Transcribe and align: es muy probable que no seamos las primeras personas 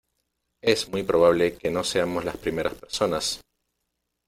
es 0.63 0.89
muy 0.89 1.03
probable 1.03 1.55
que 1.59 1.69
no 1.69 1.83
seamos 1.83 2.25
las 2.25 2.35
primeras 2.37 2.73
personas 2.73 3.39